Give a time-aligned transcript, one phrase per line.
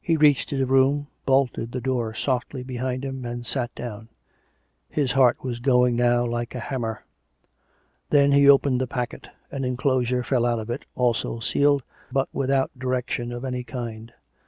[0.00, 4.08] He reached his room, bolted the door softly behind him, and sat down.
[4.88, 7.04] His heart was going now like a hammer.
[8.10, 12.76] Then he opened the packet; an enclosure fell out of it, also sealed, but without
[12.76, 14.12] direction of any kind.